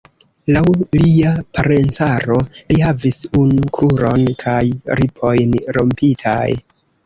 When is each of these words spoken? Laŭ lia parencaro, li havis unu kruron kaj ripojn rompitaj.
Laŭ 0.53 0.61
lia 0.99 1.33
parencaro, 1.57 2.39
li 2.75 2.79
havis 2.85 3.21
unu 3.43 3.69
kruron 3.77 4.27
kaj 4.47 4.59
ripojn 5.03 5.59
rompitaj. 5.81 6.45